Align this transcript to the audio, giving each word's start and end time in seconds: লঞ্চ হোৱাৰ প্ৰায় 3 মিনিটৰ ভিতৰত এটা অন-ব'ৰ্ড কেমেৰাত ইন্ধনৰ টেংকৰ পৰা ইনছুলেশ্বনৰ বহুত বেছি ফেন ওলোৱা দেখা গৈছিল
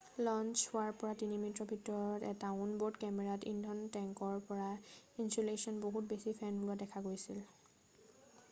লঞ্চ 0.27 0.61
হোৱাৰ 0.69 0.87
প্ৰায় 1.01 1.17
3 1.23 1.33
মিনিটৰ 1.41 1.67
ভিতৰত 1.71 2.29
এটা 2.29 2.47
অন-ব'ৰ্ড 2.63 3.01
কেমেৰাত 3.03 3.45
ইন্ধনৰ 3.51 3.91
টেংকৰ 3.97 4.41
পৰা 4.47 4.69
ইনছুলেশ্বনৰ 5.25 5.83
বহুত 5.89 6.11
বেছি 6.15 6.33
ফেন 6.41 6.57
ওলোৱা 6.63 6.79
দেখা 6.85 7.05
গৈছিল 7.09 7.43